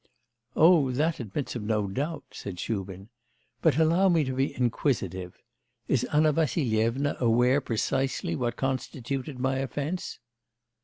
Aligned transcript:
'Oh, 0.55 0.89
that 0.89 1.19
admits 1.19 1.55
of 1.55 1.61
no 1.61 1.85
doubt!' 1.87 2.23
said 2.33 2.59
Shubin. 2.59 3.09
'But 3.61 3.77
allow 3.77 4.09
me 4.09 4.23
to 4.23 4.33
be 4.33 4.55
inquisitive; 4.55 5.37
is 5.87 6.05
Anna 6.05 6.33
Vassilyevna 6.33 7.17
aware 7.19 7.61
precisely 7.61 8.35
what 8.35 8.55
constituted 8.55 9.37
my 9.37 9.57
offence? 9.59 10.17